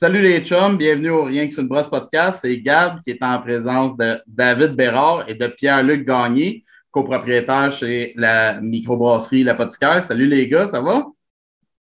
[0.00, 2.38] Salut les chums, bienvenue au Rien que sur une brosse podcast.
[2.42, 8.12] C'est Gab qui est en présence de David Bérard et de Pierre-Luc Gagné, copropriétaire chez
[8.14, 10.04] la microbrasserie La Poticaire.
[10.04, 11.04] Salut les gars, ça va?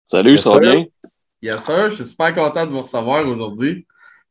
[0.04, 0.84] Salut, ça va bien?
[1.40, 1.88] Yes, sir.
[1.88, 3.86] Je suis super content de vous recevoir aujourd'hui.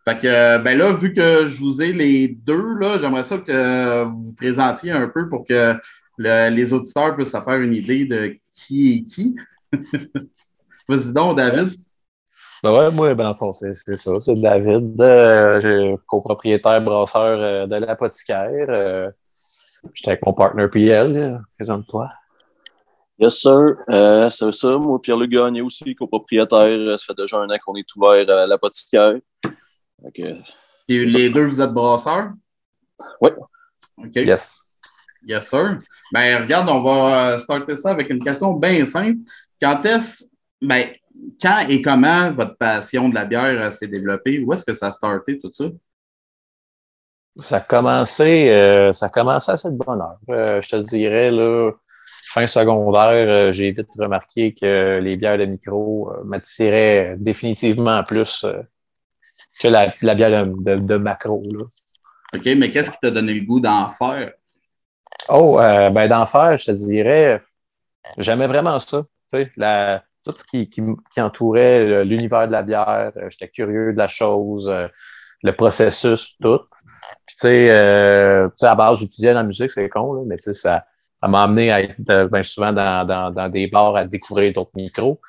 [0.05, 4.04] Fait que, ben là, vu que je vous ai les deux, là, j'aimerais ça que
[4.04, 5.73] vous vous présentiez un peu pour que
[6.20, 9.36] les auditeurs puissent se faire une idée de qui est qui.
[10.87, 11.65] Vas-y donc, David.
[12.64, 14.11] Ben ouais, moi, ben, en c'est ça.
[14.20, 18.65] C'est David, euh, copropriétaire brasseur euh, de l'apothicaire.
[18.69, 19.10] Euh,
[19.96, 21.42] J'étais avec mon partner PL.
[21.57, 22.11] Présente-toi.
[23.18, 23.78] Yes, sir.
[23.89, 24.78] Euh, c'est ça.
[24.78, 27.00] Moi, Pierre-Luc Gagné aussi, copropriétaire.
[27.00, 29.16] Ça fait déjà un an qu'on est ouvert à l'apothicaire.
[30.04, 30.39] Okay.
[30.88, 32.33] Et les deux, vous êtes brasseurs?
[33.22, 33.31] Oui.
[33.97, 34.16] OK.
[34.16, 34.64] Yes.
[35.25, 35.80] Yes, sir.
[36.11, 39.19] Ben, regarde, on va starter ça avec une question bien simple.
[39.59, 40.25] Quand est-ce,
[40.61, 40.89] ben,
[41.41, 44.39] quand et comment votre passion de la bière euh, s'est développée?
[44.39, 45.66] Où est-ce que ça a starté tout ça?
[47.38, 50.19] Ça a commencé, euh, ça a commencé à cette bonne heure.
[50.30, 51.72] Euh, je te dirais, là,
[52.28, 58.45] fin secondaire, j'ai vite remarqué que les bières de micro m'attiraient définitivement plus
[59.61, 61.44] que la, bière de, macro.
[61.52, 61.63] Là.
[62.35, 64.33] OK, mais qu'est-ce qui t'a donné le goût d'en faire?
[65.30, 67.41] Oh, ben d'en faire, je te dirais,
[68.17, 69.03] j'aimais vraiment ça.
[69.03, 73.11] Tu sais, la, tout ce qui, qui, entourait euh, l'univers de la bière.
[73.17, 74.88] Euh, j'étais curieux de la chose, euh,
[75.44, 76.59] le processus, tout.
[77.25, 80.86] Puis, tu sais, à base, j'étudiais la musique, c'est con, là, mais tu sais, ça,
[81.28, 85.19] m'a amené à être bien souvent dans, dans, dans, des bars à découvrir d'autres micros.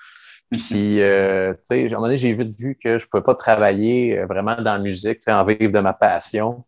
[0.51, 3.23] Puis, euh, tu sais, à un moment donné, j'ai vite vu que je ne pouvais
[3.23, 6.65] pas travailler vraiment dans la musique, tu sais, en vivre de ma passion.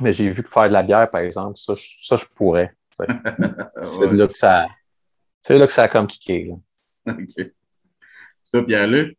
[0.00, 2.74] Mais j'ai vu que faire de la bière, par exemple, ça, je, ça, je pourrais.
[3.84, 4.66] C'est là que ça,
[5.44, 6.50] c'est là que ça a comme kické.
[7.08, 7.52] OK.
[8.52, 9.18] Toi, Pierre-Luc?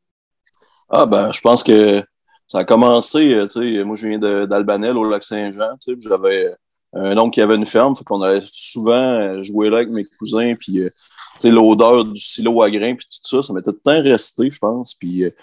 [0.89, 2.03] Ah, ben, je pense que
[2.47, 6.53] ça a commencé, euh, tu sais, moi, je viens d'Albanel, au Lac-Saint-Jean, tu sais, j'avais
[6.93, 10.05] un oncle qui avait une ferme, fait qu'on allait souvent euh, jouer là avec mes
[10.05, 13.71] cousins, puis, euh, tu sais, l'odeur du silo à grains, puis tout ça, ça m'était
[13.71, 15.33] tout le temps resté, je pense, puis, tu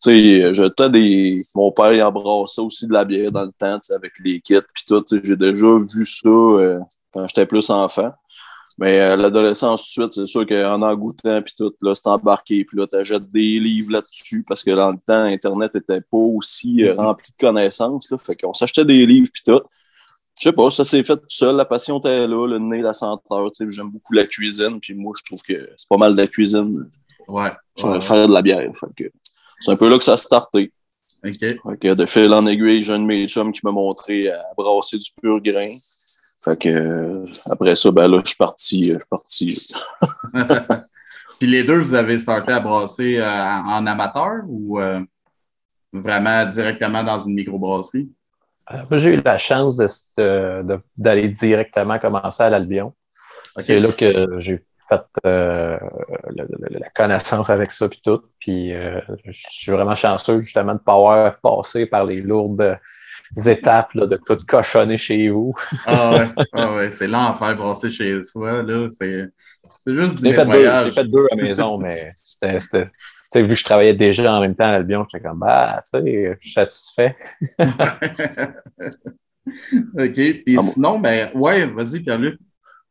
[0.00, 1.36] sais, j'étais des...
[1.54, 4.84] Mon père, il embrassait aussi de la bière dans le temps, avec les kits, puis
[4.86, 6.28] tout, j'ai déjà vu ça
[7.12, 8.12] quand j'étais plus enfant.
[8.78, 12.06] Mais euh, l'adolescence, tout de suite, c'est sûr qu'en en goûtant, puis tout, là, c'est
[12.06, 16.16] embarqué, puis là, t'achètes des livres là-dessus, parce que dans le temps, Internet n'était pas
[16.16, 16.96] aussi euh, mm-hmm.
[16.96, 19.60] rempli de connaissances, là, fait qu'on s'achetait des livres, puis tout.
[20.38, 22.94] Je sais pas, ça s'est fait tout seul, la passion était là, le nez, la
[22.94, 26.28] senteur, j'aime beaucoup la cuisine, puis moi, je trouve que c'est pas mal de la
[26.28, 26.88] cuisine.
[27.26, 27.50] Ouais.
[27.76, 29.10] Faire, de la bière, fait que
[29.60, 30.72] c'est un peu là que ça a starté.
[31.24, 31.32] OK.
[31.40, 34.44] Fait que de fil en aiguille, j'ai un de mes chums qui m'a montré à
[34.56, 35.70] brasser du pur grain.
[36.48, 38.82] Fait que euh, après ça, ben là, je suis parti.
[38.84, 39.74] Je suis parti.
[41.38, 45.00] Puis les deux, vous avez starté à brasser euh, en amateur ou euh,
[45.92, 48.08] vraiment directement dans une microbrasserie?
[48.92, 49.78] J'ai eu la chance
[50.16, 52.94] d'aller directement commencer à l'Albion.
[53.56, 58.22] C'est là que j'ai fait la, connaissance avec ça puis tout.
[58.38, 62.78] Puis je suis vraiment chanceux justement de ne pas avoir passé par les lourdes
[63.46, 65.54] étapes de tout cochonner chez vous.
[65.86, 68.62] ah ouais, ah ouais c'est l'enfer brasser chez soi.
[68.64, 72.58] C'est juste du J'ai fait, deux à la maison, mais c'était.
[72.58, 75.82] Tu sais, vu que je travaillais déjà en même temps à Albion, j'étais comme, bah,
[75.84, 77.14] tu sais, je suis satisfait.
[79.98, 80.14] OK.
[80.14, 82.38] Puis ah, sinon, ben, ouais, vas-y, Pierre-Luc.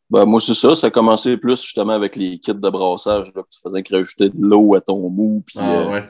[0.09, 0.75] Ben, moi, c'est ça.
[0.75, 3.31] Ça a commencé plus justement avec les kits de brassage.
[3.35, 5.43] Là, que tu faisais rajouter de l'eau à ton mou.
[5.45, 6.03] Puis, ah, euh, ouais.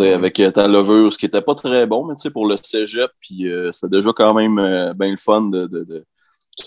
[0.00, 3.48] Avec euh, ta levure, ce qui n'était pas très bon, mais pour le cégep, puis
[3.48, 6.04] euh, c'est déjà quand même euh, bien le fun de.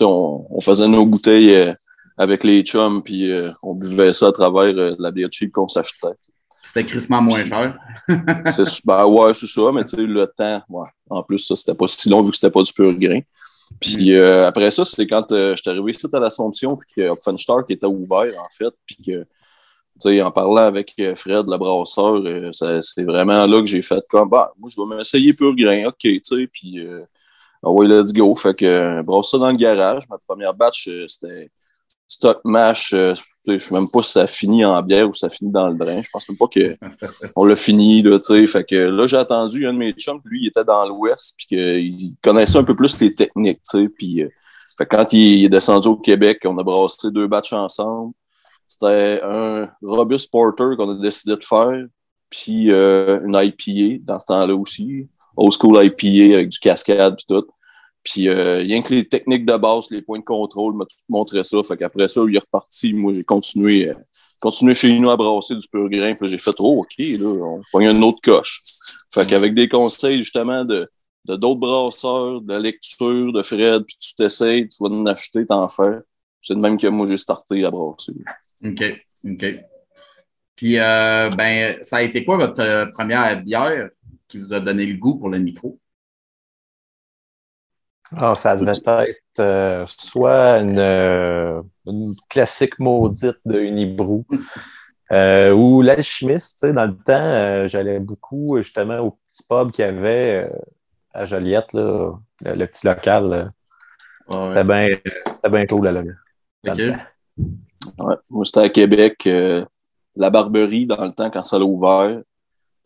[0.00, 1.74] on, faisait nos bouteilles
[2.16, 3.30] avec les chums, puis
[3.62, 6.08] on buvait ça à travers la bière cheap qu'on s'achetait.
[6.62, 7.76] C'était crissement moins cher.
[8.84, 10.88] ben ouais, c'est ça, mais le temps, ouais.
[11.10, 13.20] En plus, ça, c'était pas si long vu que c'était pas du pur grain.
[13.80, 14.24] Puis mm.
[14.44, 18.32] après ça, c'était quand je suis arrivé ici à l'Assomption, puis que Funstart était ouvert,
[18.38, 19.26] en fait, puis que
[20.06, 24.28] en parlant avec euh, Fred, le brasseur, euh, c'est vraiment là que j'ai fait comme,
[24.28, 27.02] bah, moi, je vais m'essayer pur grain, OK, tu sais, puis, euh,
[27.62, 28.34] ah ouais, let's go.
[28.34, 30.08] Fait que, brasse ça dans le garage.
[30.08, 31.50] Ma première batch, c'était
[32.08, 32.90] stock mash.
[32.90, 33.14] je
[33.46, 36.02] ne sais même pas si ça finit en bière ou ça finit dans le drain.
[36.02, 38.46] Je pense même pas qu'on l'a fini, là, tu sais.
[38.48, 41.46] Fait que là, j'ai attendu un de mes chums, lui, il était dans l'Ouest, puis
[41.46, 44.24] qu'il connaissait un peu plus les techniques, tu sais, puis...
[44.78, 48.14] Fait quand il est descendu au Québec, on a brassé deux batchs ensemble.
[48.72, 51.84] C'était un Robust Porter qu'on a décidé de faire,
[52.30, 55.08] puis euh, une IPA dans ce temps-là aussi.
[55.36, 57.46] Old school IPA avec du cascade et tout.
[58.02, 61.44] Puis euh, rien que les techniques de base, les points de contrôle m'a tout montré
[61.44, 61.62] ça.
[61.62, 62.94] Fait qu'après ça, il est reparti.
[62.94, 63.94] Moi, j'ai continué euh,
[64.40, 66.14] continué chez nous à brasser du pur grain.
[66.14, 68.62] Puis j'ai fait, oh, OK, là, on prend une autre coche.
[69.12, 70.88] Fait qu'avec des conseils, justement, de
[71.26, 76.00] d'autres brasseurs, de lecture, de Fred, puis tu t'essayes, tu vas en acheter, t'en faire.
[76.42, 78.12] C'est de même que moi, j'ai starté à brasser.
[78.64, 78.82] OK,
[79.24, 79.44] OK.
[80.56, 83.88] Puis, euh, ben, ça a été quoi votre euh, première bière
[84.28, 85.78] qui vous a donné le goût pour le micro?
[88.16, 90.78] Ah, ça devait être euh, soit une,
[91.86, 94.26] une, classique maudite de Unibrou
[95.10, 96.66] ou l'alchimiste.
[96.66, 100.50] Dans le temps, j'allais beaucoup justement au petit pub qu'il y avait
[101.14, 102.12] à Joliette, là,
[102.42, 103.52] le, petit local.
[104.30, 106.02] C'était bien cool là.
[107.98, 109.26] Ouais, moi, c'était à Québec.
[109.26, 109.64] Euh,
[110.14, 112.20] la Barberie, dans le temps, quand ça l'a ouvert,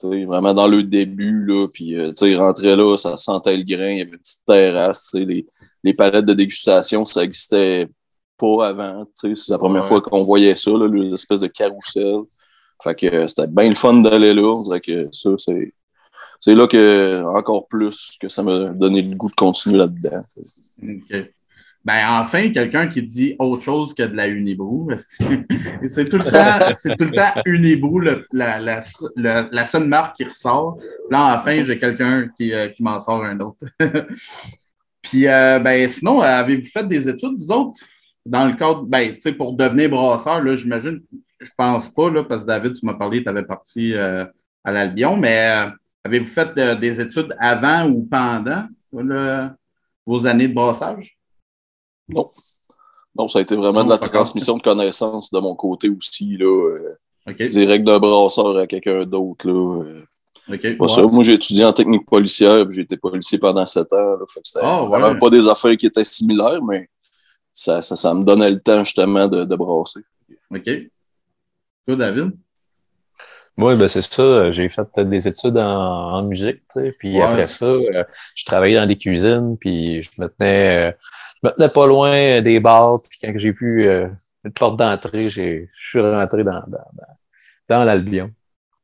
[0.02, 3.98] vraiment dans le début, là, puis euh, il rentrait là, ça sentait le grain, il
[3.98, 5.46] y avait une petite terrasse, les,
[5.82, 7.88] les palettes de dégustation, ça n'existait
[8.36, 9.06] pas avant.
[9.14, 12.20] C'est la première fois qu'on voyait ça, l'espèce de carrousel.
[12.82, 14.52] Fait que euh, c'était bien le fun d'aller là.
[14.54, 15.72] On dirait que ça, c'est
[16.40, 20.22] c'est là que, encore plus, que ça m'a donné le goût de continuer là-dedans.
[21.86, 24.90] Ben, enfin, quelqu'un qui dit autre chose que de la Unibrou.
[25.86, 28.80] c'est tout le temps, Unibrou, la, la,
[29.16, 30.78] la, seule marque qui ressort.
[31.08, 33.64] Là, enfin, j'ai quelqu'un qui, euh, qui m'en sort un autre.
[35.02, 37.78] Puis, euh, ben, sinon, avez-vous fait des études, vous autres?
[38.24, 41.00] Dans le cadre, ben, tu sais, pour devenir brasseur, là, j'imagine,
[41.40, 44.24] je pense pas, là, parce que David, tu m'as parlé, tu avais parti euh,
[44.64, 45.70] à l'Albion, mais
[46.06, 48.68] Avez-vous fait des études avant ou pendant
[50.06, 51.15] vos années de brassage?
[52.08, 52.30] Non.
[53.16, 56.36] Non, ça a été vraiment de la transmission de connaissances de mon côté aussi.
[56.36, 56.98] Là, euh,
[57.46, 59.48] Direct d'un brasseur à quelqu'un d'autre.
[59.48, 60.06] Euh.
[60.78, 61.02] Pas ça.
[61.02, 64.16] Moi, j'ai étudié en technique policière, j'ai été policier pendant sept ans.
[64.44, 66.88] c'était ah, pas des affaires qui étaient similaires, mais
[67.52, 70.00] ça, ça, me donnait le temps justement de, de brasser.
[70.50, 70.70] OK.
[71.86, 72.32] Toi, David?
[73.58, 74.50] Oui, ben c'est ça.
[74.50, 78.04] J'ai fait des études en, musique, tu sais, puis après ça, euh,
[78.34, 80.92] je travaillais dans des cuisines, puis je me tenais, euh,
[81.42, 84.08] je me tenais pas loin des bars, puis quand j'ai vu euh,
[84.44, 86.84] une porte d'entrée, je suis rentré dans, dans,
[87.68, 88.30] dans, l'Albion.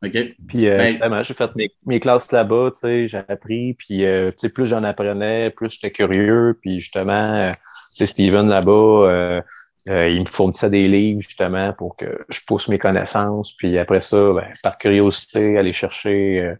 [0.02, 0.16] OK.
[0.48, 4.32] Puis ben justement, j'ai fait mes, mes classes là-bas, tu sais, j'ai appris, puis tu
[4.38, 7.58] sais, plus j'en apprenais, plus j'étais curieux, puis justement, tu
[7.96, 9.42] sais, Steven là-bas,
[9.88, 13.52] euh, il me fournissait des livres justement pour que je pousse mes connaissances.
[13.56, 16.54] Puis après ça, ben, par curiosité, aller chercher, euh,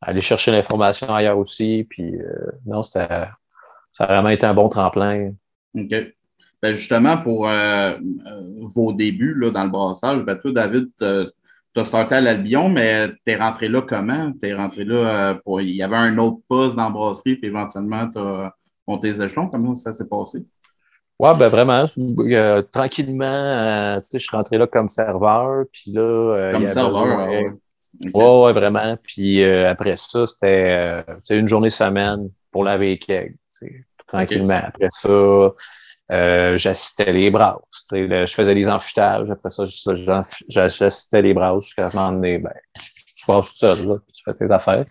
[0.00, 1.86] aller chercher l'information ailleurs aussi.
[1.88, 3.34] Puis euh, non, ça
[3.98, 5.32] a vraiment été un bon tremplin.
[5.76, 5.94] OK.
[6.62, 7.48] Ben, justement, pour
[8.72, 13.32] vos débuts là, dans le brassage, ben, toi, David, tu as à l'Albion, mais tu
[13.32, 14.32] es rentré là comment?
[14.40, 15.60] Tu es rentré là pour.
[15.60, 18.54] Il y avait un autre poste dans la brasserie, puis éventuellement, tu as
[18.86, 19.48] monté les échelons.
[19.48, 20.44] Comment ça s'est passé?
[21.22, 21.86] Ouais, ben vraiment.
[22.18, 25.66] Euh, tranquillement, euh, tu sais, je suis rentré là comme serveur.
[25.70, 27.52] Puis là, euh, comme serveur, ouais.
[28.12, 28.42] ouais.
[28.42, 28.96] ouais, vraiment.
[29.00, 33.36] Puis après ça, c'était une journée semaine pour la keg.
[34.08, 34.62] Tranquillement.
[34.64, 35.52] Après ça,
[36.56, 37.86] j'assistais les brasses.
[37.92, 39.30] je faisais des enfutages.
[39.30, 39.62] Après ça,
[40.48, 44.34] j'assistais les brasses jusqu'à un moment donné, ben, tu passes tout seul, là, tu fais
[44.34, 44.86] tes affaires.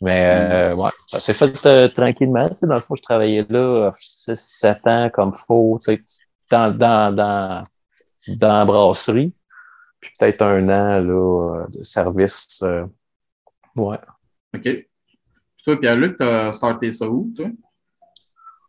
[0.00, 2.48] Mais euh, ouais, ça s'est fait euh, tranquillement.
[2.48, 6.04] Tu sais, dans le fond, je travaillais là 6-7 ans comme faux, tu sais,
[6.50, 7.64] dans, dans, dans,
[8.28, 9.32] dans la brasserie.
[10.00, 12.60] Puis peut-être un an là, de service.
[12.62, 12.84] Euh,
[13.76, 13.98] ouais.
[14.54, 14.62] OK.
[14.62, 14.88] Puis
[15.64, 17.46] toi, Pierre-Luc, tu as starté ça où, toi?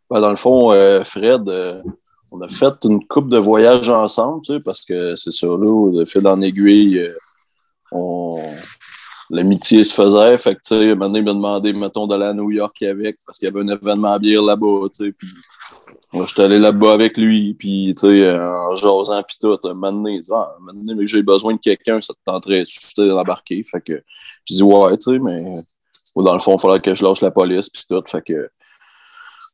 [0.08, 0.70] Ben, dans le fond,
[1.04, 1.50] Fred,
[2.30, 5.92] on a fait une coupe de voyages ensemble, tu sais, parce que c'est ça, là,
[5.92, 7.10] de fil en aiguille,
[7.90, 8.40] on,
[9.30, 10.38] l'amitié se faisait.
[10.38, 13.38] Fait que, tu sais, maintenant, il m'a demandé, mettons, d'aller à New York avec parce
[13.38, 15.12] qu'il y avait un événement à bière là-bas, tu sais.
[15.12, 15.28] Puis,
[16.12, 19.58] moi, j'étais allé là-bas avec lui, puis, tu sais, en jasant, puis tout.
[19.74, 23.62] Maintenant, il dit, ah, maintenant, j'ai besoin de quelqu'un, ça te tenterait de l'embarquer.
[23.62, 24.02] Fait que,
[24.44, 25.52] je dis, ouais, tu sais, mais
[26.14, 28.02] dans le fond, il faudrait que je lâche la police, puis tout.
[28.06, 28.48] Fait que,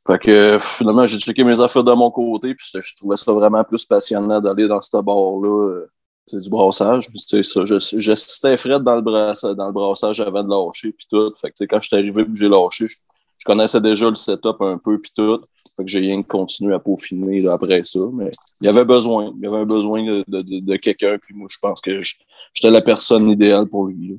[0.07, 3.65] fait que finalement, j'ai checké mes affaires de mon côté, puis je trouvais ça vraiment
[3.65, 5.87] plus passionnant d'aller dans ce bar-là
[6.27, 7.09] c'est du brassage.
[7.29, 7.61] Tu sais,
[7.97, 11.33] j'assistais Fred dans le, brassage, dans le brassage avant de lâcher, puis tout.
[11.37, 12.97] Fait que, quand je suis arrivé j'ai lâché, je,
[13.45, 15.41] connaissais déjà le setup un peu, puis tout.
[15.77, 18.01] Fait que j'ai rien continué à peaufiner après ça.
[18.13, 19.33] Mais il y avait besoin.
[19.37, 22.83] Il y avait besoin de, de, de, quelqu'un, puis moi, je pense que j'étais la
[22.83, 24.19] personne idéale pour lui.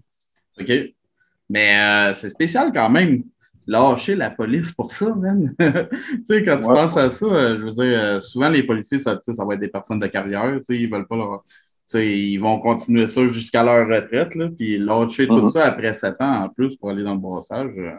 [0.60, 0.72] OK.
[1.50, 3.24] Mais euh, c'est spécial quand même
[3.65, 5.55] lâcher la police pour ça, même.
[5.60, 9.00] tu sais, quand tu penses à ça, euh, je veux dire, euh, souvent les policiers,
[9.00, 11.43] ça, ça va être des personnes de carrière, tu sais, ils veulent pas leur,
[12.00, 15.50] ils vont continuer ça jusqu'à leur retraite, là, puis lâcher tout uh-huh.
[15.50, 17.72] ça après sept ans en plus pour aller dans le brassage.
[17.78, 17.92] Euh,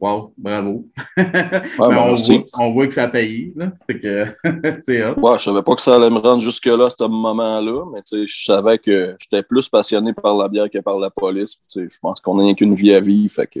[0.00, 0.86] Wow, bravo.
[1.16, 3.52] Ben, on, voit, on, voit, que ça a payé.
[3.56, 3.72] Là.
[3.88, 4.26] que
[4.80, 8.02] c'est Ouais, je savais pas que ça allait me rendre jusque-là à ce moment-là, mais
[8.12, 11.58] je savais que j'étais plus passionné par la bière que par la police.
[11.74, 13.60] Je pense qu'on n'a qu'une vie à vivre, fait que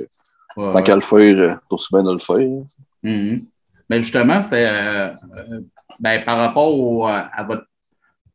[0.54, 2.62] tant qu'à le faire, t'as aussi bien de le faire.
[3.02, 3.44] Mm-hmm.
[3.90, 5.60] Mais justement, c'était euh, euh,
[5.98, 7.64] ben, par rapport à votre,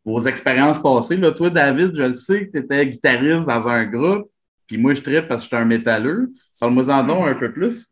[0.05, 1.17] vos expériences passées.
[1.17, 4.29] Là, toi, David, je le sais que tu étais guitariste dans un groupe,
[4.67, 6.31] puis moi, je tripe parce que j'étais un métalleux.
[6.59, 7.89] Parle-moi en donc un peu plus.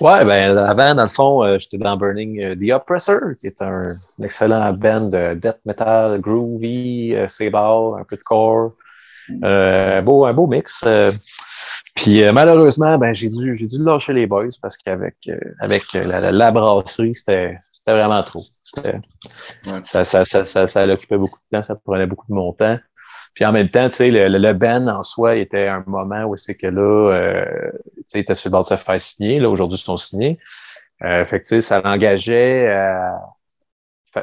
[0.00, 3.60] Ouais, ben avant, dans le fond, euh, j'étais dans Burning euh, The Oppressor, qui est
[3.60, 3.86] un,
[4.22, 8.72] excellent band de death metal, groovy, euh, un peu de core.
[9.44, 10.82] Euh, beau, un beau mix.
[11.94, 15.16] puis malheureusement, ben, j'ai dû, j'ai dû lâcher les boys parce qu'avec
[15.60, 17.58] avec la, la, brasserie, c'était,
[17.90, 18.42] c'était vraiment trop.
[19.82, 22.78] Ça, ça, ça, ça, ça occupait beaucoup de temps, ça prenait beaucoup de mon temps.
[23.34, 26.36] Puis en même temps, tu sais, le, le, band en soi était un moment où
[26.36, 29.38] c'est que là, euh, tu sais, était sur le bord de se faire signer.
[29.38, 30.38] Là, aujourd'hui, ils sont signés.
[31.02, 33.18] Euh, fait que, tu sais, ça l'engageait à...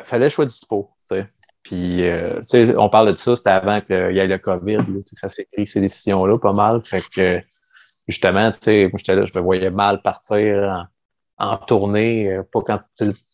[0.03, 1.27] Fallait choix dispo, tu sais.
[1.63, 4.75] Puis, euh, tu sais, on parle de ça, c'était avant qu'il y ait le COVID,
[4.75, 6.81] là, que ça s'est pris, ces décisions-là, pas mal.
[6.83, 7.41] Fait que,
[8.07, 10.87] justement, tu sais, moi, j'étais là, je me voyais mal partir
[11.37, 12.79] en, tournée, euh, pas quand,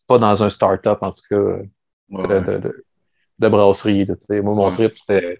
[0.06, 2.84] pas dans un start-up, en tout cas, de, de, de,
[3.38, 4.06] de brasserie.
[4.30, 5.38] Moi, mon trip, c'était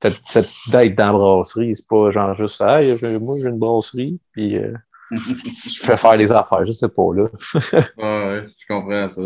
[0.00, 1.74] d'être dans la brasserie.
[1.74, 2.80] C'est pas genre juste ah,
[3.20, 4.74] moi j'ai une brasserie, puis euh,
[5.10, 7.24] je fais faire les affaires, je sais pas là.
[7.98, 9.22] ouais, je comprends ça.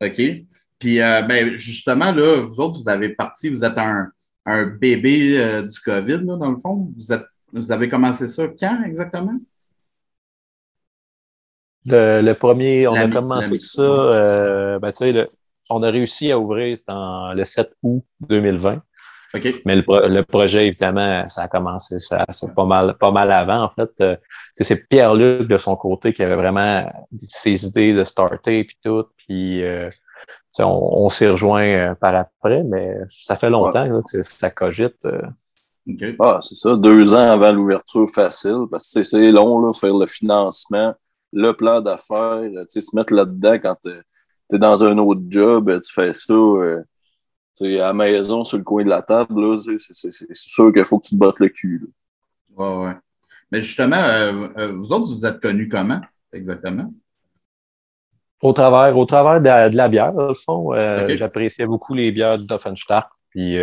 [0.00, 0.22] OK.
[0.78, 4.08] Puis euh, ben, justement, là, vous autres, vous avez parti, vous êtes un,
[4.46, 6.92] un bébé euh, du COVID, là, dans le fond.
[6.96, 9.38] Vous, êtes, vous avez commencé ça quand exactement?
[11.86, 15.28] Le, le premier, on a commencé ça, ben, tu sais,
[15.70, 18.82] on a réussi à ouvrir le 7 août 2020.
[19.64, 23.64] Mais le, projet, évidemment, ça a commencé ça, c'est pas mal, pas mal avant.
[23.64, 24.16] En fait, euh,
[24.54, 26.88] c'est Pierre-Luc de son côté qui avait vraiment
[27.18, 29.04] ses idées de starter puis tout.
[29.16, 29.90] Puis euh,
[30.60, 35.06] on, s'est rejoint euh, par après, mais ça fait longtemps que ça cogite.
[36.20, 40.06] Ah, c'est ça, deux ans avant l'ouverture facile, parce que c'est long, là, faire le
[40.06, 40.94] financement,
[41.34, 46.12] le plan d'affaires, se mettre là-dedans quand tu es, dans un autre job, tu fais
[46.12, 46.34] ça
[47.62, 51.14] à la maison, sur le coin de la table, c'est sûr qu'il faut que tu
[51.14, 51.86] te battes le cul.
[52.56, 52.90] Oui, oui.
[53.50, 56.00] Mais justement, euh, euh, vous autres, vous êtes connus comment
[56.32, 56.92] exactement?
[58.42, 60.74] Au travers, au travers de, la, bière, dans le fond.
[60.74, 63.08] Euh, j'appréciais beaucoup les bières d'Offenstadt.
[63.30, 63.56] Puis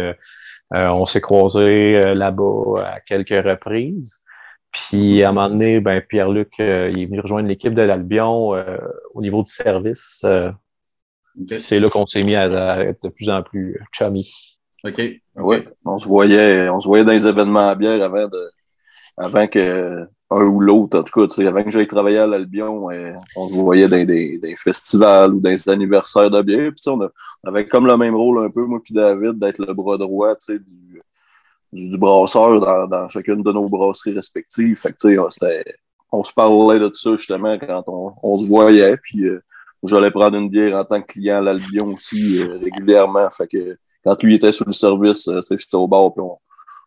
[0.71, 4.20] on s'est croisés là-bas à quelques reprises.
[4.71, 8.55] Puis à un moment donné, ben, Pierre-Luc il est venu rejoindre l'équipe de l'Albion
[9.13, 10.25] au niveau du service.
[11.55, 14.31] C'est là qu'on s'est mis à, être de plus en plus chummy.
[14.83, 15.01] OK.
[15.35, 18.49] Oui, on se voyait, on se voyait dans les événements à bière avant de
[19.17, 23.11] avant que un ou l'autre, en tout cas, avant que j'aille travailler à l'Albion, euh,
[23.35, 26.71] on se voyait dans des, des, festivals ou dans des anniversaires de bière.
[26.71, 26.99] Puis, on,
[27.43, 30.90] avait comme le même rôle un peu, moi puis David, d'être le bras droit du,
[31.71, 34.77] du, du, brasseur dans, dans, chacune de nos brasseries respectives.
[34.77, 35.63] Fait que,
[36.11, 38.97] on se parlait de ça justement quand on, on se voyait.
[38.97, 39.41] Puis, euh,
[39.83, 43.27] J'allais prendre une bière en tant que client à l'Albion aussi euh, régulièrement.
[43.31, 46.37] Fait que quand lui était sur le service, euh, j'étais au bar puis on,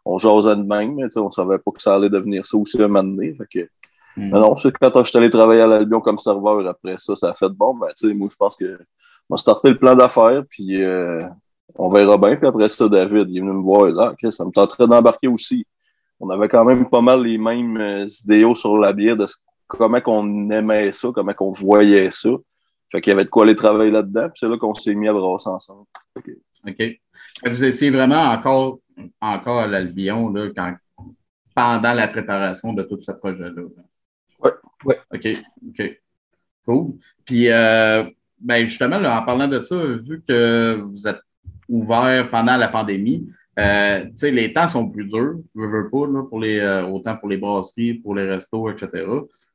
[0.05, 2.87] on jasait de même, mais on savait pas que ça allait devenir ça aussi un
[2.87, 3.35] moment donné.
[3.35, 4.31] Fait que, mm.
[4.31, 7.35] non, c'est quand je suis allé travailler à l'Albion comme serveur après ça, ça a
[7.35, 7.75] fait de bon.
[7.75, 8.79] Ben, moi, je pense que
[9.29, 11.19] on a starté le plan d'affaires, puis euh,
[11.77, 12.37] on verra bien.
[12.37, 15.29] Puis après ça, David, il est venu me voir, il ah, ça me tenterait d'embarquer
[15.29, 15.67] aussi.
[16.21, 19.27] On avait quand même pas mal les mêmes idéaux sur la bière de
[19.67, 22.31] comment on aimait ça, comment on voyait ça.
[22.91, 25.09] Fait qu'il y avait de quoi aller travailler là-dedans, puis c'est là qu'on s'est mis
[25.09, 25.87] à brasser ensemble.
[26.67, 26.83] OK.
[27.45, 28.79] Vous étiez vraiment encore,
[29.21, 30.77] encore à l'Albion quand,
[31.55, 33.63] pendant la préparation de tout ce projet-là.
[34.43, 34.51] Oui.
[34.85, 34.99] Ouais.
[35.13, 35.29] OK.
[35.69, 36.01] OK.
[36.65, 36.95] Cool.
[37.25, 38.05] Puis, euh,
[38.41, 41.21] ben justement, en parlant de ça, vu que vous êtes
[41.69, 43.29] ouvert pendant la pandémie,
[43.59, 47.29] euh, les temps sont plus durs, je veux pas, là, pour les, euh, autant pour
[47.29, 49.07] les brasseries, pour les restos, etc.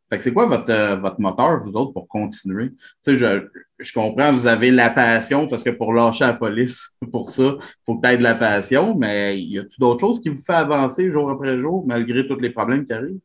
[0.10, 2.72] Fait que c'est quoi votre, euh, votre moteur, vous autres, pour continuer?
[3.06, 3.48] Je,
[3.78, 7.84] je comprends, vous avez la passion parce que pour lâcher la police, pour ça, il
[7.86, 11.30] faut peut-être de la passion, mais y a-t-il d'autres choses qui vous fait avancer jour
[11.30, 13.20] après jour, malgré tous les problèmes qui arrivent?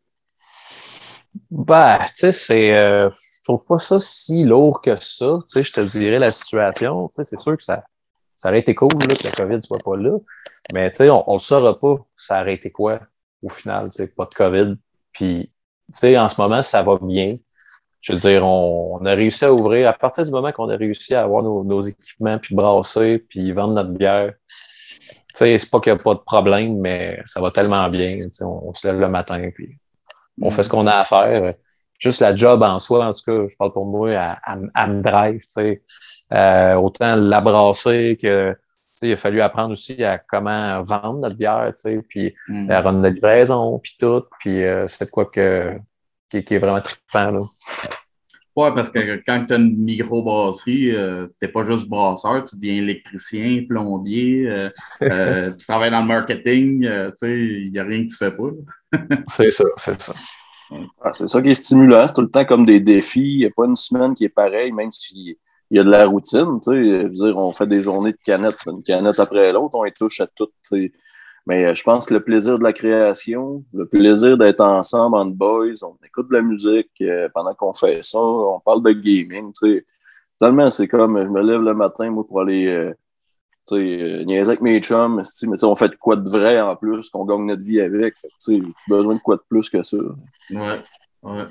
[1.50, 2.78] Ben, tu sais, c'est.
[2.78, 5.38] Euh, je trouve pas ça si lourd que ça.
[5.42, 7.08] Tu sais, je te dirais la situation.
[7.08, 7.82] Tu sais, c'est sûr que ça,
[8.44, 10.18] ça aurait été cool que la COVID soit pas là.
[10.74, 13.00] Mais tu sais, on, ne saura pas ça aurait été quoi
[13.42, 13.88] au final.
[13.88, 14.74] Tu sais, pas de COVID.
[15.12, 15.50] Puis
[15.86, 17.36] tu sais, en ce moment, ça va bien.
[18.02, 21.14] Je veux dire, on, a réussi à ouvrir, à partir du moment qu'on a réussi
[21.14, 24.34] à avoir nos, équipements, puis brasser, puis vendre notre bière.
[24.48, 28.18] Tu sais, c'est pas qu'il n'y a pas de problème, mais ça va tellement bien.
[28.18, 29.78] Tu sais, on, se lève le matin, puis
[30.42, 31.54] on fait ce qu'on a à faire.
[31.98, 34.10] juste la job en soi, en tout cas, je parle pour moi,
[34.44, 35.82] à, me drive, tu sais.
[36.32, 38.56] Euh, autant l'abrasser que
[39.02, 42.68] il a fallu apprendre aussi à comment vendre notre bière, tu sais, puis mm.
[42.68, 45.76] la rendre de livraison, puis tout, puis c'est quoi que,
[46.30, 47.40] qui, est vraiment trippant, là.
[48.56, 52.54] Ouais, parce que quand tu as une microbrasserie, euh, tu n'es pas juste brasseur, tu
[52.54, 54.70] deviens électricien, plombier, euh,
[55.02, 58.30] euh, tu travailles dans le marketing, tu sais, il n'y a rien que tu fais
[58.30, 58.50] pas.
[59.26, 60.14] c'est ça, c'est ça.
[61.12, 63.50] C'est ça qui est stimulant, c'est tout le temps comme des défis, il n'y a
[63.54, 64.90] pas une semaine qui est pareille, même
[65.74, 68.12] s'il y a de la routine, tu sais, je veux dire, on fait des journées
[68.12, 70.92] de canettes, une canette après l'autre, on les touche à toutes, tu sais
[71.46, 75.26] mais euh, je pense que le plaisir de la création, le plaisir d'être ensemble en
[75.26, 79.52] boys, on écoute de la musique euh, pendant qu'on fait ça, on parle de gaming,
[79.52, 79.86] tu sais.
[80.40, 82.92] Tellement, c'est comme, je me lève le matin, moi, pour aller, euh,
[83.68, 87.08] tu sais, niaiser avec mes chums, mais on fait de quoi de vrai en plus,
[87.10, 88.14] qu'on gagne notre vie avec.
[88.14, 89.96] Tu sais, tu besoin de quoi de plus que ça?
[90.50, 90.70] Ouais,
[91.22, 91.46] ouais.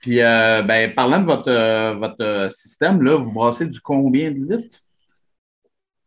[0.00, 4.84] Puis, ben, parlant de votre, votre système, là, vous brassez du combien de litres?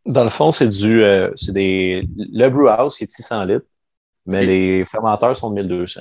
[0.04, 1.02] Dans le fond, c'est du.
[1.02, 2.08] Euh, c'est des.
[2.16, 3.66] Le brew house qui est 600 litres,
[4.26, 6.00] mais les fermenteurs sont de 1200.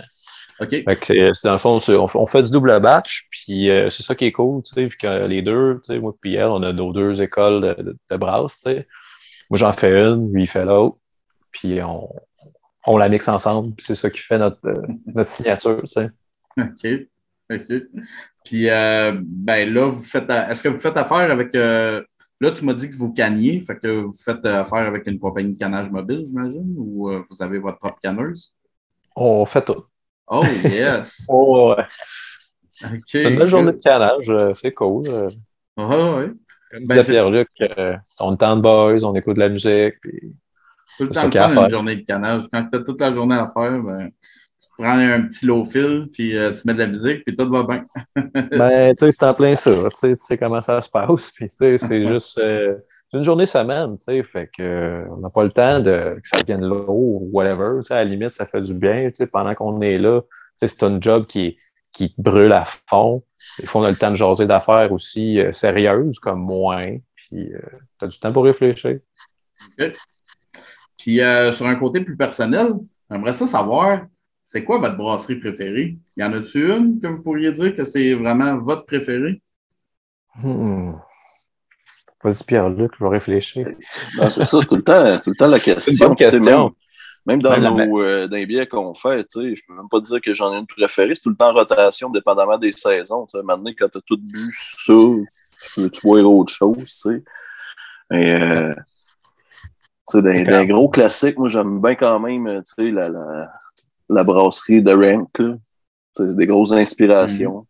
[0.60, 0.70] OK.
[0.70, 4.04] Fait que euh, c'est, dans le fond, on, fait du double batch, puis euh, c'est
[4.04, 6.46] ça qui est cool, tu sais, vu que les deux, tu sais, moi et elle,
[6.46, 8.88] on a nos deux écoles de, de, brasse, tu sais.
[9.50, 10.98] Moi, j'en fais une, lui, il fait l'autre,
[11.52, 12.10] puis on,
[12.86, 14.60] on la mixe ensemble, c'est ça qui fait notre,
[15.08, 16.10] notre signature, tu sais.
[16.60, 17.08] OK.
[17.52, 17.84] OK.
[18.46, 21.56] Puis, ben là, vous faites, est-ce que vous faites affaire avec
[22.42, 25.20] Là, tu m'as dit que vous canniez, fait que vous faites euh, affaire avec une
[25.20, 28.56] compagnie de cannage mobile, j'imagine, ou euh, vous avez votre propre canneuse?
[29.16, 29.86] On fait tout.
[30.26, 31.24] Oh, yes!
[31.30, 31.86] oh, ouais.
[33.06, 35.04] c'est une belle journée de canage, euh, c'est cool.
[35.78, 36.32] Ah, oui.
[36.72, 37.48] Comme ben, Pierre-Luc,
[38.20, 40.00] on est de boys, on écoute de la musique.
[40.02, 40.34] Puis...
[40.98, 42.46] Tout le temps une journée de canage.
[42.52, 44.10] Quand tu as toute la journée à faire, ben,
[44.82, 47.64] prends un petit low fil, puis euh, tu mets de la musique, puis tout va
[47.64, 47.84] bien.
[48.52, 49.72] ben, tu sais, c'est en plein ça.
[50.00, 51.32] Tu sais comment ça se passe.
[51.32, 52.78] Puis, tu sais, c'est juste euh,
[53.14, 54.24] une journée semaine, tu sais.
[54.24, 57.80] Fait que, euh, on n'a pas le temps de, que ça vienne lourd ou whatever.
[57.80, 59.10] Tu sais, à la limite, ça fait du bien.
[59.10, 61.58] Tu sais, pendant qu'on est là, tu sais, c'est un job qui,
[61.94, 63.24] qui te brûle à fond.
[63.60, 66.98] Des fois, on a le temps de jaser d'affaires aussi sérieuses, comme moins.
[67.16, 67.52] Puis,
[68.00, 69.00] tu as du temps pour réfléchir.
[69.80, 69.92] OK.
[70.98, 71.20] Puis,
[71.52, 72.74] sur un côté plus personnel,
[73.10, 74.02] j'aimerais ça savoir
[74.52, 75.98] c'est quoi votre brasserie préférée?
[76.18, 79.42] Y en a-tu une que vous pourriez dire que c'est vraiment votre préférée?
[80.44, 80.96] Hmm.
[82.22, 83.66] Vas-y, Pierre-Luc, je vais réfléchir.
[84.18, 86.16] Ben, c'est ça, c'est tout, le temps, tout le temps la question.
[86.16, 86.76] question.
[87.26, 90.54] Même, dans nos euh, biais qu'on fait, je ne peux même pas dire que j'en
[90.54, 91.16] ai une préférée.
[91.16, 93.26] C'est tout le temps en rotation, dépendamment des saisons.
[93.46, 94.94] Maintenant, quand tu as tout bu ça,
[95.76, 96.88] tu veux voir autre chose.
[96.88, 97.24] sais.
[98.12, 98.74] Et, euh,
[100.14, 103.54] d'un gros classique, moi, j'aime bien quand même la, la,
[104.12, 105.42] la brasserie de Rank.
[106.16, 107.66] C'est des grosses inspirations.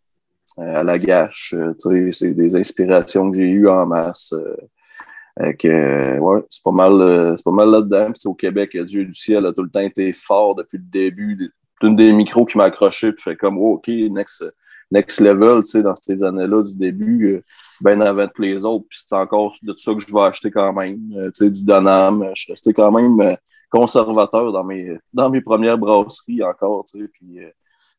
[0.58, 0.66] Mhm.
[0.66, 1.74] Euh, à la gâche, euh,
[2.12, 4.34] c'est des inspirations que j'ai eues en masse.
[4.34, 8.12] Euh, ouais, c'est pas mal, c'est pas mal là-dedans.
[8.26, 11.54] au Québec, Dieu du ciel a tout le temps été fort depuis le début.
[11.80, 14.46] C'est une des micros qui m'a accroché, puis fait comme, oh, OK, next,
[14.92, 17.42] next level, dans ces années-là du début,
[17.80, 18.86] bien avant tous les autres.
[18.90, 21.00] Puis c'est encore de ça que je vais acheter quand même.
[21.40, 22.30] du Donam.
[22.36, 23.30] Je suis resté quand même
[23.72, 27.50] conservateur dans mes, dans mes premières brasseries encore, tu sais, puis euh,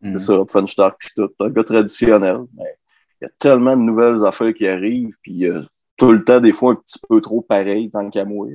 [0.02, 0.18] c'est mm.
[0.18, 2.38] ça, Funstock, puis tout, un gars traditionnel.
[2.56, 2.76] Mais
[3.20, 5.62] il y a tellement de nouvelles affaires qui arrivent, puis euh,
[5.96, 8.48] tout le temps, des fois, un petit peu trop pareil tant qu'à moi.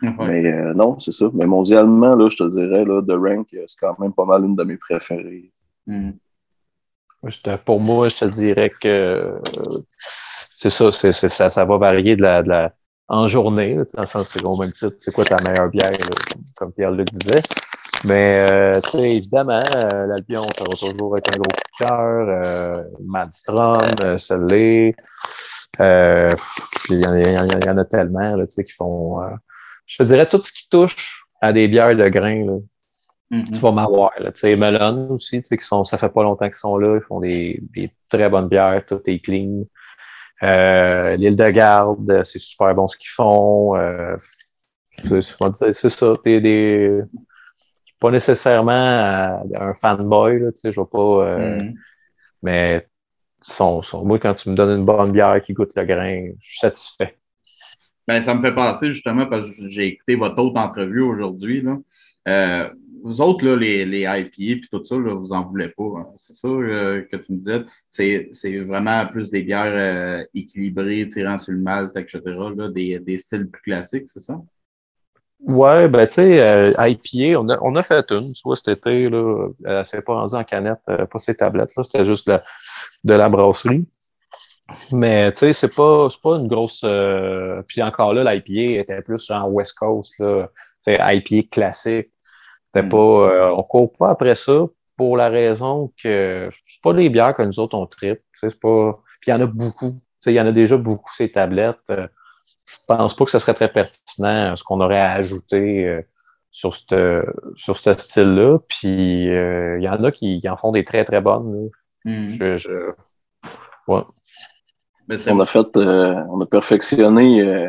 [0.00, 1.30] Mais euh, non, c'est ça.
[1.32, 4.56] Mais mondialement, là, je te dirais, là, The Rank, c'est quand même pas mal une
[4.56, 5.52] de mes préférées.
[5.86, 6.10] Mm.
[7.64, 9.40] Pour moi, je te dirais que
[10.50, 12.72] c'est ça, c'est, ça, ça va varier de la, de la,
[13.08, 15.92] en journée, dans le sens c'est au même titre, c'est quoi ta meilleure bière,
[16.56, 17.42] comme Pierre-Luc disait.
[18.04, 22.44] Mais euh, évidemment, euh, l'Albion, ça va toujours être un gros coup de cœur.
[22.44, 24.96] Euh, Madstrom, euh, Solé.
[25.80, 26.30] Euh,
[26.90, 29.22] il y, y, en a tellement là, qui font.
[29.22, 29.28] Euh,
[29.86, 32.44] je te dirais tout ce qui touche à des bières de grains.
[32.44, 32.58] Là,
[33.30, 33.52] mm-hmm.
[33.52, 34.10] Tu vas m'avoir.
[34.44, 36.96] Melon aussi, qui sont, ça fait pas longtemps qu'ils sont là.
[36.96, 39.64] Ils font des, des très bonnes bières, tout est clean.
[40.42, 43.76] Euh, l'île de garde, c'est super bon ce qu'ils font.
[43.76, 44.16] Euh,
[44.90, 46.14] c'est ça.
[46.24, 47.00] Des, des,
[48.00, 50.98] pas nécessairement un fanboy, là, je vois pas.
[50.98, 51.74] Euh, mm.
[52.42, 52.86] Mais
[53.42, 56.58] sont, moi, quand tu me donnes une bonne bière qui goûte le grain, je suis
[56.58, 57.16] satisfait.
[58.08, 61.64] Ben, ça me fait penser justement parce que j'ai écouté votre autre entrevue aujourd'hui.
[62.28, 62.68] Euh,
[63.02, 65.84] vous autres, là, les, les IPA et tout ça, là, vous en voulez pas.
[65.96, 66.06] Hein.
[66.16, 67.64] C'est ça euh, que tu me disais.
[67.90, 72.20] C'est vraiment plus des bières euh, équilibrées, tirant sur le malt, etc.
[72.24, 74.38] Là, des, des styles plus classiques, c'est ça?
[75.40, 79.10] Ouais, ben tu sais, euh, IPA, on a, on a fait une, vois, cet été,
[79.10, 79.48] là,
[79.82, 82.38] c'est pas rendu en canette, pas ces tablettes, là, c'était juste le,
[83.02, 83.84] de la brasserie.
[84.92, 86.86] Mais tu sais, c'est pas, pas une grosse.
[87.66, 90.48] Puis encore là, l'IPA était plus genre West Coast, là.
[90.86, 92.11] IPA classique.
[92.74, 92.96] C'était pas.
[92.96, 97.42] Euh, on court pas après ça pour la raison que c'est pas des bières que
[97.42, 98.22] nous autres on tripe.
[98.32, 99.00] C'est pas.
[99.20, 100.00] Puis il y en a beaucoup.
[100.26, 101.78] Il y en a déjà beaucoup ces tablettes.
[101.90, 102.06] Euh,
[102.68, 106.00] je pense pas que ce serait très pertinent ce qu'on aurait à ajouter
[106.50, 107.24] sur ce
[107.56, 108.58] sur ce style-là.
[108.68, 111.70] Puis il y en a qui, en font des très, très bonnes.
[112.04, 112.30] Mm.
[112.30, 112.92] Je, je...
[113.88, 114.02] Ouais.
[115.28, 117.68] On a fait, euh, on a perfectionné euh,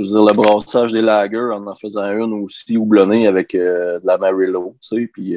[0.00, 4.00] je veux dire, le brassage des lagers en en faisant une aussi houblonnée avec euh,
[4.00, 5.36] de la Marillo, tu sais, puis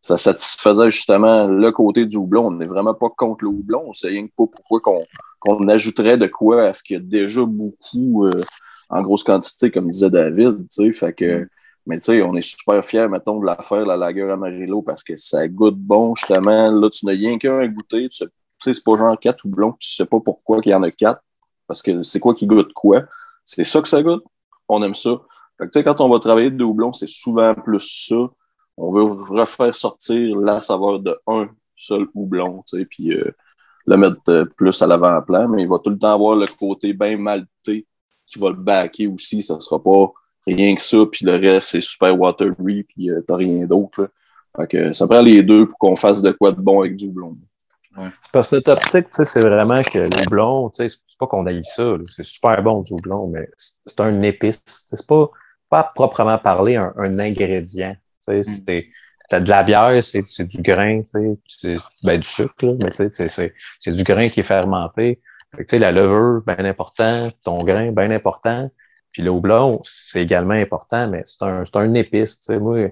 [0.00, 2.46] ça satisfaisait justement le côté du houblon.
[2.46, 5.04] On n'est vraiment pas contre le houblon, on sait rien que pas pourquoi
[5.38, 8.28] qu'on ajouterait de quoi à ce qu'il y a déjà beaucoup
[8.90, 11.46] en grosse quantité, comme disait David, tu sais, fait que
[11.86, 15.02] mais tu sais, on est super fiers, mettons, de la faire, la lager Amarillo, parce
[15.02, 16.70] que ça goûte bon, justement.
[16.70, 18.26] Là, tu n'as rien qu'un à goûter, tu sais,
[18.58, 21.22] c'est pas genre quatre houblons, tu sais pas pourquoi qu'il y en a quatre,
[21.66, 23.02] parce que c'est quoi qui goûte quoi.
[23.54, 24.24] C'est ça que ça goûte.
[24.68, 25.20] On aime ça.
[25.58, 28.16] Quand on va travailler de houblons, c'est souvent plus ça.
[28.76, 33.30] On veut refaire sortir la saveur de un seul houblon, puis euh,
[33.86, 36.94] le mettre euh, plus à l'avant-plan, mais il va tout le temps avoir le côté
[36.94, 37.86] bien malté
[38.26, 39.42] qui va le backer aussi.
[39.42, 40.12] Ça sera pas
[40.46, 44.10] rien que ça, puis le reste, c'est super watery, puis euh, t'as rien d'autre.
[44.56, 47.06] Fait que ça prend les deux pour qu'on fasse de quoi de bon avec du
[47.06, 47.36] houblon.
[48.32, 50.88] Parce que notre optique, c'est vraiment que le houblon, c'est
[51.22, 54.60] pas qu'on aille ça, c'est super bon du houblon, mais c'est un épice.
[54.66, 55.30] C'est pas,
[55.70, 57.94] pas proprement parler un, ingrédient.
[58.26, 58.40] Mm.
[59.28, 64.28] T'as de la bière, c'est du grain, c'est ben, du sucre, mais c'est du grain
[64.28, 65.20] qui est fermenté.
[65.54, 68.68] Fait la levure, bien important, ton grain, bien important.
[69.12, 72.48] Puis le houblon, c'est également important, mais c'est un, un épice.
[72.48, 72.88] Moi,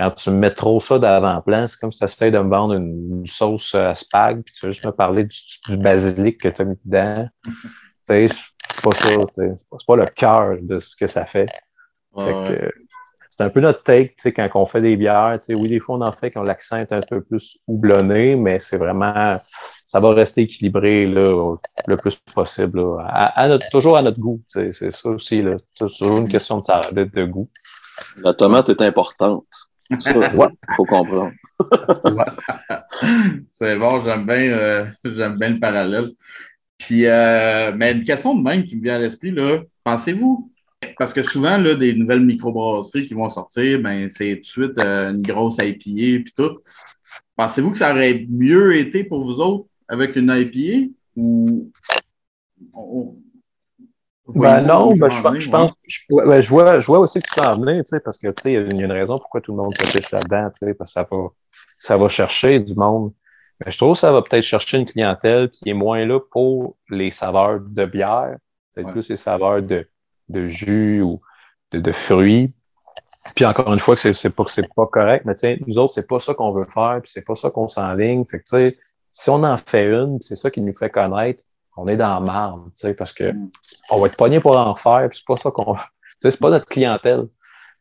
[0.00, 2.72] quand tu me mets trop ça d'avant-plan, c'est comme si tu essayais de me vendre
[2.72, 6.64] une, sauce à spag, puis tu vas juste me parler du, basilic que tu as
[6.64, 7.28] mis dedans.
[8.04, 8.28] c'est
[8.82, 11.48] pas ça, c'est pas le cœur de ce que ça fait.
[12.16, 15.38] c'est un peu notre take, quand on fait des bières.
[15.50, 18.78] Oui, des fois, on en fait quand l'accent est un peu plus houblonné, mais c'est
[18.78, 19.38] vraiment,
[19.84, 24.40] ça va rester équilibré là, le plus possible, à, toujours à notre goût.
[24.48, 27.50] C'est ça aussi, c'est toujours une question de, de goût.
[28.24, 29.44] La tomate est importante.
[30.76, 31.32] Faut comprendre.
[33.50, 36.10] C'est bon, j'aime bien, euh, j'aime bien le parallèle.
[36.78, 40.50] Puis, euh, mais une question de même qui me vient à l'esprit, là, pensez-vous,
[40.96, 44.86] parce que souvent, là, des nouvelles microbrasseries qui vont sortir, ben, c'est tout de suite
[44.86, 46.58] euh, une grosse IPA puis tout.
[47.36, 51.70] Pensez-vous que ça aurait mieux été pour vous autres avec une IPA ou
[54.34, 57.34] ben non, ben, je, je, pense, je, ben, je, vois, je vois aussi que tu
[57.34, 60.50] t'en venir, parce que il y, a une raison pourquoi tout le monde se là-dedans,
[60.50, 61.28] parce que ça va,
[61.78, 63.12] ça va chercher du monde.
[63.64, 66.76] Mais je trouve que ça va peut-être chercher une clientèle qui est moins là pour
[66.88, 68.36] les saveurs de bière,
[68.74, 69.86] peut-être plus les saveurs de,
[70.28, 71.20] de jus ou
[71.72, 72.52] de, de, fruits.
[73.36, 76.06] Puis encore une fois, que c'est pas que c'est pas correct, mais nous autres, c'est
[76.06, 78.24] pas ça qu'on veut faire, puis c'est pas ça qu'on s'enligne.
[78.24, 78.74] Fait que
[79.10, 81.44] si on en fait une, c'est ça qui nous fait connaître
[81.80, 83.50] on est dans la marde, tu sais, parce que mm.
[83.90, 85.76] on va être pogné pour en faire, puis c'est pas ça qu'on.
[86.18, 87.26] c'est pas notre clientèle.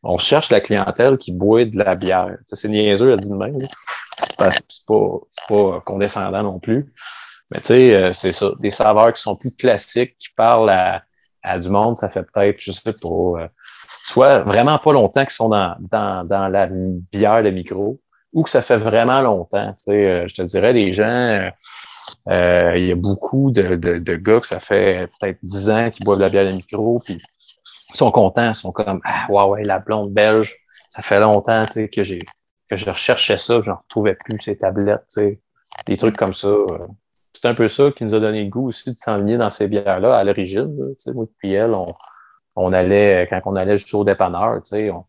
[0.02, 2.38] On cherche la clientèle qui boit de la bière.
[2.48, 3.58] c'est niaiseux à dire de même.
[4.40, 5.18] C'est pas,
[5.50, 6.94] pas condescendant non plus.
[7.52, 8.52] Mais tu sais, euh, c'est ça.
[8.60, 11.04] Des saveurs qui sont plus classiques, qui parlent à,
[11.44, 13.48] à du monde, ça fait peut-être, je sais pas, euh,
[14.04, 16.68] soit vraiment pas longtemps qu'ils sont dans, dans, dans la
[17.12, 18.00] bière de micro,
[18.34, 19.74] ou que ça fait vraiment longtemps.
[19.74, 21.50] Tu sais, euh, je te dirais, les gens, euh,
[22.28, 26.18] il y a beaucoup de, de, gars que ça fait peut-être 10 ans qu'ils boivent
[26.18, 27.20] de la bière de micro, puis
[27.90, 30.58] ils sont contents, ils sont comme Ah ouais, ouais, la blonde belge,
[30.90, 32.20] ça fait longtemps que j'ai
[32.70, 35.20] que je recherchais ça, je n'en retrouvais plus ces tablettes,
[35.86, 36.48] des trucs comme ça.
[36.48, 36.88] Euh.
[37.34, 39.68] C'est un peu ça qui nous a donné le goût aussi de s'enligner dans ces
[39.68, 40.76] bières-là à l'origine.
[41.14, 41.94] Moi puis elle, on,
[42.56, 45.04] on allait, quand on allait juste au dépanneur, on,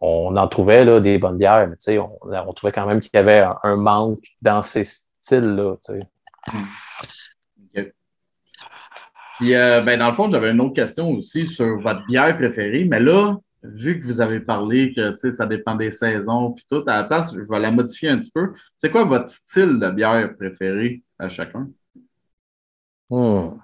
[0.00, 3.18] on en trouvait là, des bonnes bières, mais on, on trouvait quand même qu'il y
[3.18, 5.76] avait un, manque dans ces styles-là.
[9.38, 12.84] Puis, euh, ben, dans le fond, j'avais une autre question aussi sur votre bière préférée,
[12.84, 16.96] mais là, vu que vous avez parlé que ça dépend des saisons, puis tout, à
[16.96, 18.52] la place, je vais la modifier un petit peu.
[18.76, 21.68] C'est quoi votre style de bière préféré à chacun?
[23.10, 23.58] Hmm.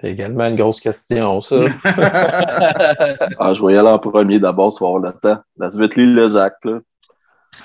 [0.00, 1.56] C'est également une grosse question, ça.
[1.84, 5.42] ah, je vais y aller en premier d'abord, si avoir le temps.
[5.56, 6.78] La le Zac, là.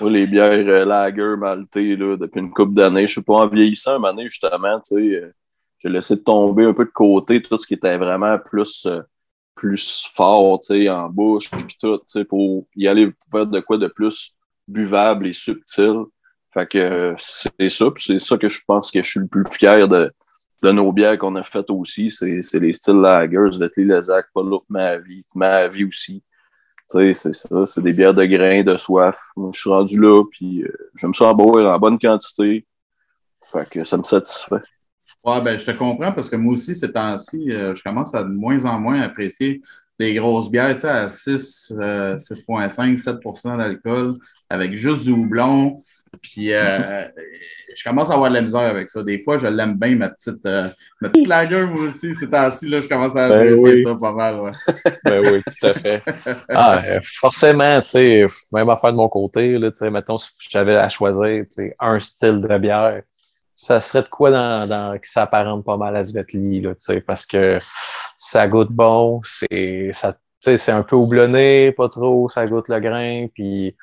[0.00, 4.02] Les bières euh, lager, maltais, là, depuis une couple d'années, je sais pas, en vieillissant,
[4.02, 5.32] un année, justement, tu sais, euh,
[5.78, 9.02] j'ai laissé tomber un peu de côté tout ce qui était vraiment plus, euh,
[9.54, 13.60] plus fort, tu sais, en bouche, puis tout, tu sais, pour y aller faire de
[13.60, 14.34] quoi de plus
[14.66, 16.04] buvable et subtil.
[16.52, 19.44] Fait que c'est ça, puis c'est ça que je pense que je suis le plus
[19.50, 20.12] fier de,
[20.62, 22.10] de nos bières qu'on a faites aussi.
[22.10, 24.98] C'est les styles lagers, Vetley, Lezac, Paul ma
[25.68, 26.22] vie aussi.
[26.86, 29.18] C'est ça, c'est des bières de grains, de soif.
[29.52, 32.66] Je suis rendu là, puis euh, je me sens boire en bonne quantité.
[33.46, 34.62] Fait que ça me satisfait.
[35.24, 38.22] Ouais, ben, je te comprends parce que moi aussi, ces temps-ci, euh, je commence à
[38.22, 39.62] de moins en moins apprécier
[39.98, 44.18] les grosses bières, tu sais, à 6, 6,5, 7% d'alcool,
[44.50, 45.80] avec juste du houblon.
[46.22, 47.04] Puis euh,
[47.74, 49.02] je commence à avoir de la misère avec ça.
[49.02, 50.68] Des fois, je l'aime bien, ma petite, euh,
[51.00, 52.14] ma petite lager, moi aussi.
[52.14, 54.40] Ces temps-ci, là, je commence à ben apprécier ça pas mal.
[54.40, 54.50] Ouais.
[55.04, 56.02] ben oui, tout à fait.
[56.48, 60.30] Ah, euh, forcément, tu sais, même affaire de mon côté, là, tu sais, mettons, si
[60.50, 63.02] j'avais à choisir tu sais, un style de bière,
[63.54, 67.00] ça serait de quoi dans, dans qui s'apparente pas mal à Svetli, là, tu sais,
[67.00, 67.58] parce que
[68.16, 70.12] ça goûte bon, c'est ça
[70.44, 73.76] c'est un peu houblonné, pas trop, ça goûte le grain, puis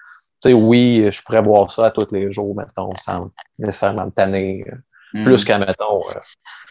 [0.50, 4.66] sais, oui, je pourrais boire ça à tous les jours, mettons, sans nécessairement me tanner.
[4.68, 5.24] Euh, mm.
[5.24, 6.20] Plus qu'à, mettons, euh,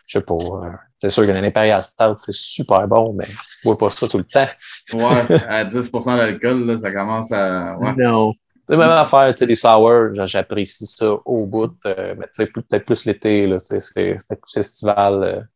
[0.06, 3.78] je sais pas, euh, c'est sûr qu'un Imperial Stout, c'est super bon, mais je bois
[3.78, 4.48] pas ça tout le temps.
[4.92, 7.76] ouais, à 10% d'alcool, ça commence à.
[7.78, 7.94] Ouais.
[7.96, 8.33] Non.
[8.68, 12.87] C'est même affaire, tu sais, les sours, j'apprécie ça au bout, mais tu sais, peut-être
[12.87, 14.18] plus l'été, là, tu sais, c'est
[14.52, 15.48] festival.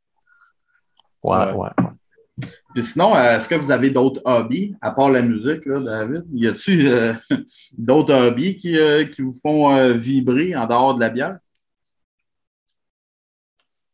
[1.22, 1.54] ouais, ouais.
[1.54, 1.90] ouais.
[2.74, 6.24] Puis sinon, euh, est-ce que vous avez d'autres hobbies, à part la musique, là, David?
[6.32, 7.14] Y a-t-il euh,
[7.78, 11.38] d'autres hobbies qui, euh, qui, vous font vibrer en dehors de la bière?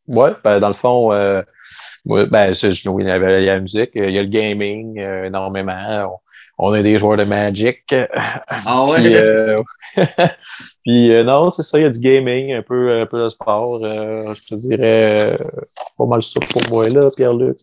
[0.07, 4.23] Oui, ben, dans le fond, ben, je, il y a la musique, il y a
[4.23, 6.19] le gaming énormément.
[6.57, 7.93] On, est des joueurs de Magic.
[8.65, 9.63] Ah ouais?
[10.83, 13.79] Puis, non, c'est ça, il y a du gaming, un peu, un peu de sport.
[13.79, 15.37] je te dirais
[15.97, 17.59] pas mal ça pour moi, là, Pierre-Luc.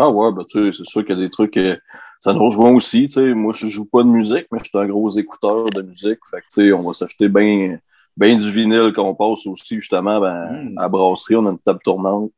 [0.00, 1.56] Ah ouais, ben, tu sais, c'est sûr qu'il y a des trucs.
[1.56, 1.76] Euh,
[2.20, 3.08] ça nous rejoint aussi.
[3.08, 5.82] Tu sais, moi, je joue pas de musique, mais je suis un gros écouteur de
[5.82, 6.20] musique.
[6.30, 7.78] Fait que, tu sais, on va s'acheter bien
[8.16, 10.78] ben du vinyle qu'on passe aussi, justement, ben, hmm.
[10.78, 11.34] à la brasserie.
[11.34, 12.30] On a une table tournante.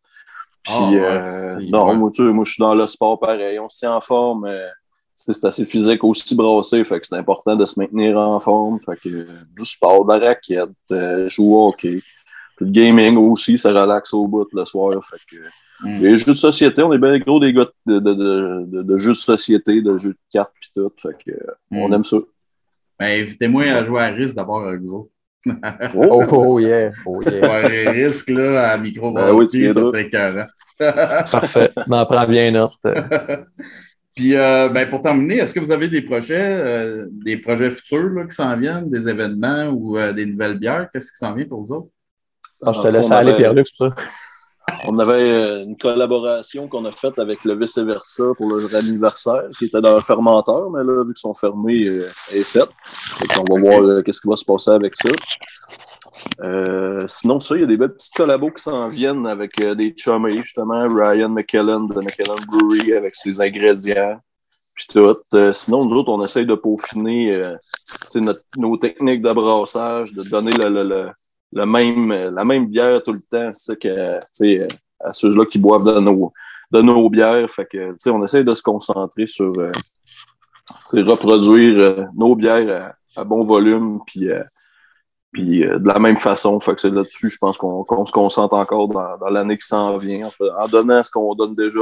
[0.62, 3.58] Puis, ah, euh, non, moi, tu sais, moi, je suis dans le sport pareil.
[3.58, 4.46] On se tient en forme.
[4.46, 4.66] Euh,
[5.14, 8.80] c'est assez physique aussi brassé, fait que c'est important de se maintenir en forme.
[8.80, 10.70] Fait que du sport, de la raquette,
[11.28, 12.00] jouer au hockey.
[12.56, 14.94] Puis le gaming aussi, ça relaxe au bout le soir.
[15.04, 15.36] Fait que
[15.82, 16.00] Mm.
[16.00, 19.12] Les jeux de société, on est bien gros des gars de, de, de, de, jeux
[19.12, 20.92] de société, de jeux de cartes pis tout.
[20.96, 21.32] Fait que,
[21.70, 21.78] mm.
[21.78, 22.18] on aime ça.
[22.98, 25.10] Ben, invitez-moi à jouer à risque d'abord avec vous.
[25.94, 26.92] oh, oh, yeah.
[27.06, 27.90] Oh, yeah.
[27.90, 30.46] risque là, à micro ben, oui, ça serait écœurant.
[30.78, 31.70] Parfait.
[31.90, 32.76] On prend bien note.
[34.14, 38.10] Puis, euh, ben, pour terminer, est-ce que vous avez des projets, euh, des projets futurs
[38.10, 40.88] là, qui s'en viennent, des événements ou euh, des nouvelles bières?
[40.92, 41.88] Qu'est-ce qui s'en vient pour vous autres?
[42.62, 43.94] Ah, je te laisse aller, Pierre-Luc, c'est ça.
[44.86, 49.66] On avait euh, une collaboration qu'on a faite avec le vice-versa pour leur anniversaire, qui
[49.66, 52.68] était dans un fermenteur, mais là, vu qu'ils sont fermés, euh, est faite.
[53.38, 55.08] On va voir euh, qu'est-ce qui va se passer avec ça.
[57.06, 60.42] sinon, ça, il y a des belles petites collabos qui s'en viennent avec des chummies,
[60.42, 64.20] justement, Ryan McKellen de McKellen Brewery avec ses ingrédients.
[64.74, 65.16] Puis tout.
[65.52, 67.54] sinon, nous autres, on essaye de peaufiner
[68.56, 71.10] nos techniques de brassage, de donner le le
[71.52, 73.50] même, la même bière tout le temps.
[73.52, 74.66] C'est que, tu
[75.02, 76.32] à ceux-là qui boivent de nos,
[76.70, 77.50] de nos bières.
[77.50, 79.70] Fait que, on essaie de se concentrer sur euh,
[81.02, 84.42] reproduire euh, nos bières à, bon volume, puis, euh,
[85.32, 86.60] puis de la même façon.
[86.60, 90.28] Fait que c'est là-dessus, je pense qu'on se concentre encore dans, l'année qui s'en vient,
[90.58, 91.80] en, donnant ce qu'on donne déjà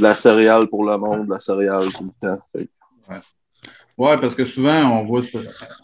[0.00, 2.40] la céréale pour le monde, la céréale tout le temps.
[3.98, 5.20] Oui, parce que souvent, on voit,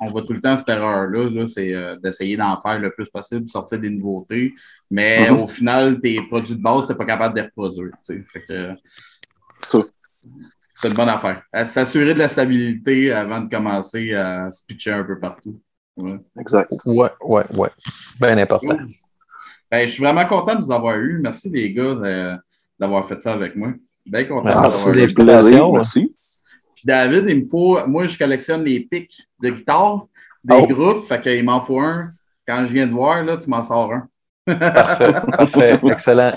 [0.00, 3.48] on voit tout le temps cette erreur-là, c'est euh, d'essayer d'en faire le plus possible,
[3.48, 4.52] sortir des nouveautés.
[4.90, 5.42] Mais mm-hmm.
[5.42, 7.92] au final, tes produits de base, tu n'es pas capable de les reproduire.
[8.06, 8.74] Fait que,
[9.66, 11.42] c'est une bonne affaire.
[11.64, 15.58] S'assurer de la stabilité avant de commencer à se pitcher un peu partout.
[16.38, 16.70] Exact.
[16.84, 17.68] Ouais, ouais, ouais.
[18.20, 18.76] Bien important.
[19.70, 21.18] Ben, je suis vraiment content de vous avoir eu.
[21.22, 22.38] Merci les gars
[22.78, 23.72] d'avoir fait ça avec moi.
[24.04, 24.60] Bien content.
[24.60, 25.72] Merci des plaisirs.
[25.72, 26.14] Merci.
[26.84, 27.84] David, il me faut.
[27.86, 30.06] Moi, je collectionne les pics de guitare
[30.44, 30.66] des oh.
[30.66, 31.06] groupes.
[31.06, 32.10] Fait qu'il m'en faut un.
[32.46, 34.08] Quand je viens de voir, là, tu m'en sors un.
[34.46, 35.78] parfait, parfait.
[35.90, 36.36] Excellent.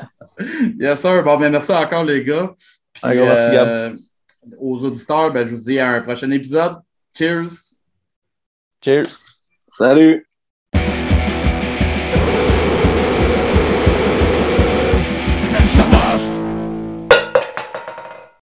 [0.79, 1.23] Yes, sir.
[1.23, 2.53] Bon, ben, merci encore, les gars.
[2.93, 3.91] Puis, euh,
[4.59, 6.77] aux auditeurs, ben, je vous dis à un prochain épisode.
[7.17, 7.51] Cheers.
[8.83, 9.19] Cheers.
[9.67, 10.27] Salut.